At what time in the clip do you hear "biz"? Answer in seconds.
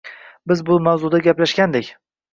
0.51-0.63